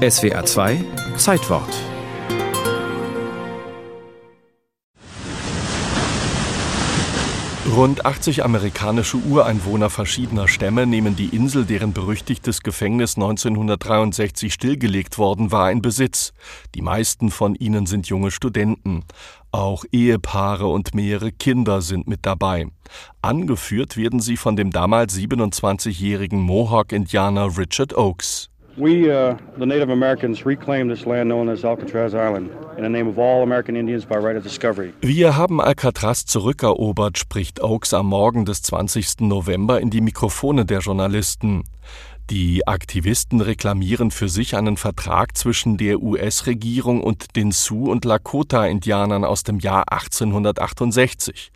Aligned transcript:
SWA 0.00 0.46
2 0.46 0.82
Zeitwort 1.18 1.68
Rund 7.76 8.06
80 8.06 8.42
amerikanische 8.42 9.18
Ureinwohner 9.18 9.90
verschiedener 9.90 10.48
Stämme 10.48 10.86
nehmen 10.86 11.16
die 11.16 11.36
Insel, 11.36 11.66
deren 11.66 11.92
berüchtigtes 11.92 12.62
Gefängnis 12.62 13.16
1963 13.16 14.54
stillgelegt 14.54 15.18
worden 15.18 15.52
war, 15.52 15.70
in 15.70 15.82
Besitz. 15.82 16.32
Die 16.74 16.80
meisten 16.80 17.30
von 17.30 17.54
ihnen 17.54 17.84
sind 17.84 18.08
junge 18.08 18.30
Studenten. 18.30 19.04
Auch 19.52 19.84
Ehepaare 19.92 20.66
und 20.66 20.94
mehrere 20.94 21.30
Kinder 21.30 21.82
sind 21.82 22.08
mit 22.08 22.24
dabei. 22.24 22.68
Angeführt 23.20 23.98
werden 23.98 24.20
sie 24.20 24.38
von 24.38 24.56
dem 24.56 24.70
damals 24.70 25.14
27-jährigen 25.14 26.40
Mohawk-Indianer 26.40 27.58
Richard 27.58 27.94
Oakes. 27.94 28.49
We, 28.80 29.10
uh, 29.10 29.36
the 29.58 29.66
Native 29.66 29.90
Americans, 29.90 30.46
reclaimed 30.46 30.90
this 30.90 31.04
land 31.04 31.28
known 31.28 31.50
as 31.50 31.66
Alcatraz 31.66 32.14
Island 32.14 32.48
in 32.78 32.82
the 32.82 32.88
name 32.88 33.08
of 33.08 33.18
all 33.18 33.42
American 33.42 33.76
Indians 33.76 34.06
by 34.06 34.16
right 34.16 34.36
of 34.36 34.42
discovery. 34.42 34.94
Wir 35.02 35.36
haben 35.36 35.60
Alcatraz 35.60 36.24
zurückerobert, 36.24 37.18
spricht 37.18 37.60
Oakes 37.60 37.92
am 37.92 38.06
Morgen 38.06 38.46
des 38.46 38.62
20. 38.62 39.20
November 39.20 39.82
in 39.82 39.90
die 39.90 40.00
Mikrofone 40.00 40.64
der 40.64 40.78
Journalisten. 40.78 41.64
Die 42.30 42.66
Aktivisten 42.66 43.42
reklamieren 43.42 44.10
für 44.10 44.30
sich 44.30 44.56
einen 44.56 44.78
Vertrag 44.78 45.36
zwischen 45.36 45.76
der 45.76 46.00
US-Regierung 46.00 47.02
und 47.02 47.36
den 47.36 47.52
Sioux- 47.52 47.90
und 47.90 48.06
Lakota-Indianern 48.06 49.26
aus 49.26 49.42
dem 49.42 49.58
Jahr 49.58 49.92
1868. 49.92 51.52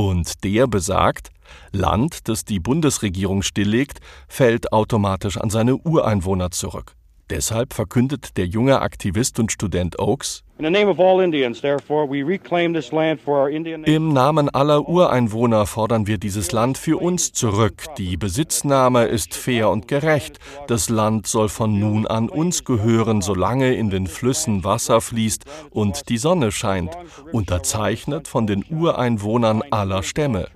Und 0.00 0.44
der 0.44 0.66
besagt, 0.66 1.28
Land, 1.72 2.26
das 2.26 2.46
die 2.46 2.58
Bundesregierung 2.58 3.42
stilllegt, 3.42 4.00
fällt 4.28 4.72
automatisch 4.72 5.36
an 5.36 5.50
seine 5.50 5.76
Ureinwohner 5.76 6.50
zurück. 6.50 6.94
Deshalb 7.28 7.74
verkündet 7.74 8.38
der 8.38 8.46
junge 8.46 8.80
Aktivist 8.80 9.38
und 9.38 9.52
Student 9.52 9.98
Oakes, 9.98 10.42
im 13.86 14.12
Namen 14.12 14.48
aller 14.50 14.88
Ureinwohner 14.88 15.66
fordern 15.66 16.06
wir 16.06 16.18
dieses 16.18 16.52
Land 16.52 16.76
für 16.76 17.00
uns 17.00 17.32
zurück. 17.32 17.84
Die 17.96 18.18
Besitznahme 18.18 19.04
ist 19.04 19.34
fair 19.34 19.70
und 19.70 19.88
gerecht. 19.88 20.38
Das 20.66 20.90
Land 20.90 21.26
soll 21.26 21.48
von 21.48 21.80
nun 21.80 22.06
an 22.06 22.28
uns 22.28 22.64
gehören, 22.64 23.22
solange 23.22 23.72
in 23.74 23.88
den 23.88 24.06
Flüssen 24.06 24.62
Wasser 24.62 25.00
fließt 25.00 25.46
und 25.70 26.10
die 26.10 26.18
Sonne 26.18 26.52
scheint. 26.52 26.96
Unterzeichnet 27.32 28.28
von 28.28 28.46
den 28.46 28.62
Ureinwohnern 28.68 29.62
aller 29.70 30.02
Stämme. 30.02 30.48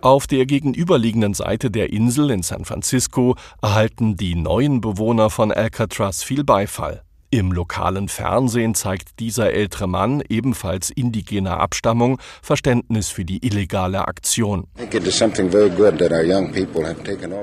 Auf 0.00 0.26
der 0.26 0.46
gegenüberliegenden 0.46 1.34
Seite 1.34 1.70
der 1.70 1.92
Insel 1.92 2.30
in 2.30 2.42
San 2.42 2.64
Francisco 2.64 3.36
erhalten 3.62 4.16
die 4.16 4.34
neuen 4.34 4.80
Bewohner 4.80 5.30
von 5.30 5.52
Alcatraz 5.52 6.24
viel 6.24 6.42
Beifall. 6.42 6.95
Im 7.30 7.50
lokalen 7.50 8.08
Fernsehen 8.08 8.76
zeigt 8.76 9.18
dieser 9.18 9.52
ältere 9.52 9.88
Mann, 9.88 10.22
ebenfalls 10.28 10.90
indigener 10.90 11.58
Abstammung, 11.58 12.20
Verständnis 12.40 13.08
für 13.08 13.24
die 13.24 13.44
illegale 13.44 14.06
Aktion. 14.06 14.68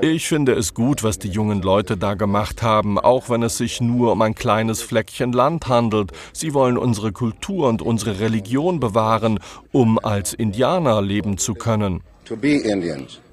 Ich 0.00 0.28
finde 0.28 0.52
es 0.52 0.74
gut, 0.74 1.02
was 1.02 1.18
die 1.18 1.28
jungen 1.28 1.60
Leute 1.60 1.96
da 1.98 2.14
gemacht 2.14 2.62
haben, 2.62 2.98
auch 2.98 3.28
wenn 3.28 3.42
es 3.42 3.58
sich 3.58 3.82
nur 3.82 4.12
um 4.12 4.22
ein 4.22 4.34
kleines 4.34 4.80
Fleckchen 4.80 5.32
Land 5.32 5.68
handelt. 5.68 6.12
Sie 6.32 6.54
wollen 6.54 6.78
unsere 6.78 7.12
Kultur 7.12 7.68
und 7.68 7.82
unsere 7.82 8.20
Religion 8.20 8.80
bewahren, 8.80 9.38
um 9.70 9.98
als 9.98 10.32
Indianer 10.32 11.02
leben 11.02 11.36
zu 11.36 11.52
können. 11.52 12.02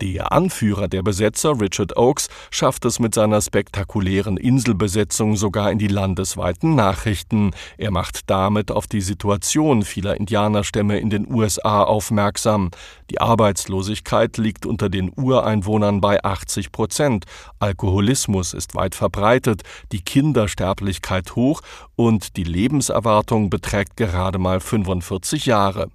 Der 0.01 0.31
Anführer 0.31 0.87
der 0.87 1.01
Besetzer, 1.01 1.59
Richard 1.59 1.95
Oakes, 1.95 2.27
schafft 2.49 2.85
es 2.85 2.99
mit 2.99 3.15
seiner 3.15 3.41
spektakulären 3.41 4.37
Inselbesetzung 4.37 5.35
sogar 5.35 5.71
in 5.71 5.77
die 5.77 5.87
landesweiten 5.87 6.75
Nachrichten. 6.75 7.51
Er 7.77 7.91
macht 7.91 8.29
damit 8.29 8.71
auf 8.71 8.87
die 8.87 9.01
Situation 9.01 9.83
vieler 9.83 10.17
Indianerstämme 10.17 10.99
in 10.99 11.09
den 11.09 11.31
USA 11.31 11.83
aufmerksam. 11.83 12.71
Die 13.09 13.21
Arbeitslosigkeit 13.21 14.37
liegt 14.37 14.65
unter 14.65 14.89
den 14.89 15.11
Ureinwohnern 15.15 16.01
bei 16.01 16.23
80 16.23 16.71
Prozent. 16.71 17.25
Alkoholismus 17.59 18.53
ist 18.53 18.75
weit 18.75 18.95
verbreitet, 18.95 19.61
die 19.91 20.01
Kindersterblichkeit 20.01 21.35
hoch 21.35 21.61
und 21.95 22.35
die 22.37 22.43
Lebenserwartung 22.43 23.49
beträgt 23.49 23.97
gerade 23.97 24.39
mal 24.39 24.59
45 24.59 25.45
Jahre. 25.45 25.89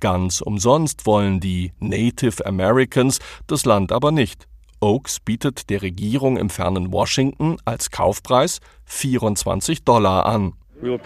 Ganz 0.00 0.40
umsonst 0.40 1.06
wollen 1.06 1.40
die 1.40 1.72
Native 1.78 2.44
Americans 2.46 3.18
das 3.46 3.64
Land 3.64 3.92
aber 3.92 4.12
nicht. 4.12 4.46
Oakes 4.80 5.20
bietet 5.20 5.68
der 5.68 5.82
Regierung 5.82 6.36
im 6.38 6.48
fernen 6.48 6.92
Washington 6.92 7.58
als 7.64 7.90
Kaufpreis 7.90 8.60
24 8.86 9.84
Dollar 9.84 10.26
an. 10.26 10.54
Wir 10.82 10.98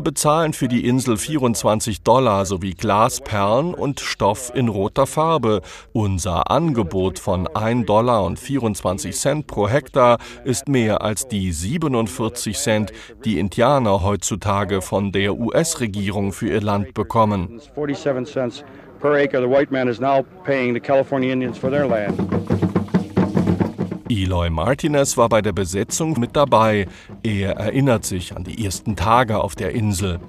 bezahlen 0.00 0.52
für 0.52 0.68
die 0.68 0.88
Insel 0.88 1.16
24 1.16 2.02
Dollar 2.02 2.46
sowie 2.46 2.74
Glasperlen 2.74 3.74
und 3.74 4.00
Stoff 4.00 4.52
in 4.54 4.68
roter 4.68 5.06
Farbe. 5.06 5.60
Unser 5.92 6.50
Angebot 6.50 7.18
von 7.18 7.48
1 7.48 7.86
Dollar 7.86 8.24
und 8.24 8.38
24 8.38 9.14
Cent 9.14 9.46
pro 9.46 9.68
Hektar 9.68 10.18
ist 10.44 10.68
mehr 10.68 11.02
als 11.02 11.28
die 11.28 11.52
47 11.52 12.56
Cent, 12.56 12.92
die 13.24 13.38
Indianer 13.38 14.02
heutzutage 14.02 14.80
von 14.80 15.12
der 15.12 15.38
US-Regierung 15.38 16.32
für 16.32 16.48
ihr 16.48 16.62
Land 16.62 16.94
bekommen. 16.94 17.60
per 19.02 19.16
acre 19.16 19.40
the 19.40 19.48
white 19.48 19.72
man 19.72 19.88
is 19.88 20.00
now 20.00 20.22
paying 20.44 20.72
the 20.72 20.80
California 20.80 21.32
Indians 21.32 21.58
for 21.58 21.70
their 21.70 21.88
land. 21.88 22.16
Eloy 24.08 24.50
Martinez 24.50 25.16
war 25.16 25.28
bei 25.28 25.42
der 25.42 25.52
Besetzung 25.52 26.18
mit 26.18 26.36
dabei. 26.36 26.86
Er 27.22 27.52
erinnert 27.56 28.04
sich 28.04 28.34
an 28.36 28.44
die 28.44 28.64
ersten 28.64 28.96
Tage 28.96 29.38
auf 29.38 29.54
der 29.54 29.72
Insel. 29.72 30.20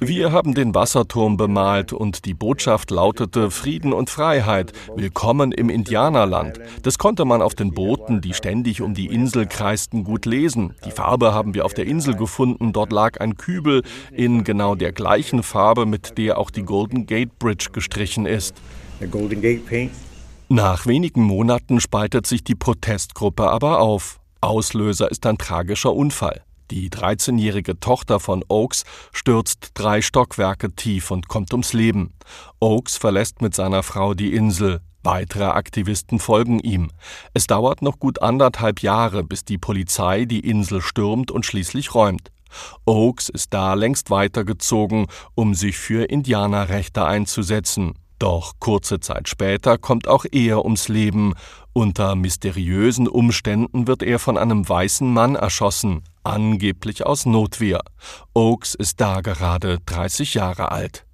Wir 0.00 0.32
haben 0.32 0.54
den 0.54 0.74
Wasserturm 0.74 1.36
bemalt 1.36 1.92
und 1.92 2.24
die 2.24 2.34
Botschaft 2.34 2.90
lautete 2.90 3.50
Frieden 3.50 3.92
und 3.92 4.10
Freiheit, 4.10 4.72
willkommen 4.94 5.52
im 5.52 5.70
Indianerland. 5.70 6.58
Das 6.82 6.98
konnte 6.98 7.24
man 7.24 7.40
auf 7.40 7.54
den 7.54 7.72
Booten, 7.72 8.20
die 8.20 8.34
ständig 8.34 8.82
um 8.82 8.94
die 8.94 9.06
Insel 9.06 9.46
kreisten, 9.46 10.04
gut 10.04 10.26
lesen. 10.26 10.74
Die 10.84 10.90
Farbe 10.90 11.32
haben 11.32 11.54
wir 11.54 11.64
auf 11.64 11.72
der 11.72 11.86
Insel 11.86 12.14
gefunden. 12.14 12.72
Dort 12.72 12.92
lag 12.92 13.20
ein 13.20 13.36
Kübel 13.36 13.82
in 14.12 14.44
genau 14.44 14.74
der 14.74 14.92
gleichen 14.92 15.42
Farbe, 15.42 15.86
mit 15.86 16.18
der 16.18 16.38
auch 16.38 16.50
die 16.50 16.64
Golden 16.64 17.06
Gate 17.06 17.38
Bridge 17.38 17.68
gestrichen 17.72 18.26
ist. 18.26 18.54
Nach 20.48 20.86
wenigen 20.86 21.22
Monaten 21.22 21.80
spaltet 21.80 22.26
sich 22.26 22.42
die 22.42 22.54
Protestgruppe 22.54 23.50
aber 23.50 23.80
auf. 23.80 24.18
Auslöser 24.40 25.10
ist 25.10 25.26
ein 25.26 25.36
tragischer 25.36 25.92
Unfall. 25.92 26.42
Die 26.70 26.90
13-jährige 26.90 27.80
Tochter 27.80 28.20
von 28.20 28.44
Oakes 28.48 28.84
stürzt 29.12 29.70
drei 29.74 30.02
Stockwerke 30.02 30.74
tief 30.74 31.10
und 31.10 31.28
kommt 31.28 31.52
ums 31.52 31.72
Leben. 31.72 32.12
Oakes 32.60 32.96
verlässt 32.96 33.40
mit 33.40 33.54
seiner 33.54 33.82
Frau 33.82 34.14
die 34.14 34.34
Insel. 34.34 34.80
Weitere 35.02 35.44
Aktivisten 35.44 36.18
folgen 36.18 36.58
ihm. 36.58 36.90
Es 37.32 37.46
dauert 37.46 37.80
noch 37.80 37.98
gut 37.98 38.20
anderthalb 38.20 38.82
Jahre, 38.82 39.24
bis 39.24 39.44
die 39.44 39.56
Polizei 39.56 40.24
die 40.24 40.40
Insel 40.40 40.82
stürmt 40.82 41.30
und 41.30 41.46
schließlich 41.46 41.94
räumt. 41.94 42.30
Oakes 42.84 43.28
ist 43.28 43.54
da 43.54 43.74
längst 43.74 44.10
weitergezogen, 44.10 45.06
um 45.34 45.54
sich 45.54 45.78
für 45.78 46.04
Indianerrechte 46.04 47.04
einzusetzen. 47.04 47.94
Doch 48.18 48.54
kurze 48.58 48.98
Zeit 49.00 49.28
später 49.28 49.78
kommt 49.78 50.08
auch 50.08 50.24
er 50.30 50.64
ums 50.64 50.88
Leben. 50.88 51.34
Unter 51.72 52.16
mysteriösen 52.16 53.06
Umständen 53.06 53.86
wird 53.86 54.02
er 54.02 54.18
von 54.18 54.36
einem 54.36 54.68
weißen 54.68 55.12
Mann 55.12 55.36
erschossen, 55.36 56.02
angeblich 56.24 57.06
aus 57.06 57.26
Notwehr. 57.26 57.80
Oakes 58.34 58.74
ist 58.74 59.00
da 59.00 59.20
gerade 59.20 59.78
30 59.86 60.34
Jahre 60.34 60.72
alt. 60.72 61.07